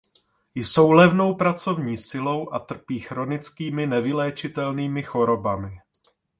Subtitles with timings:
[0.55, 5.77] Jsou levnou pracovní silou a trpí chronickými nevyléčitelnými chorobami.